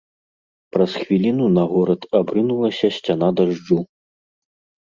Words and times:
Праз 0.77 0.91
хвіліну 1.01 1.45
на 1.57 1.63
горад 1.73 2.01
абрынулася 2.21 2.87
сцяна 2.97 3.27
дажджу. 3.41 3.79